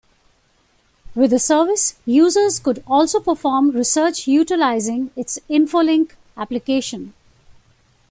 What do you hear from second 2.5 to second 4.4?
could also perform research